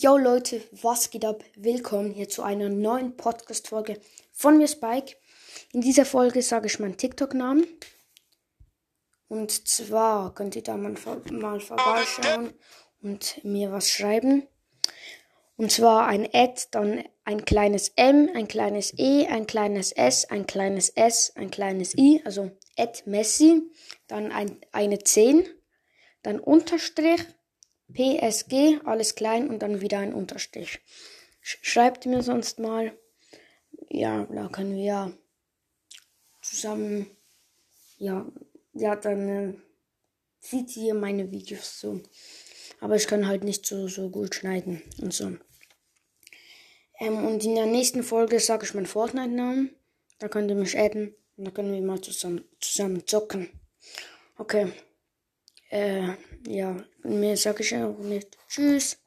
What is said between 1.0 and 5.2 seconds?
geht ab? Willkommen hier zu einer neuen Podcast-Folge von mir Spike.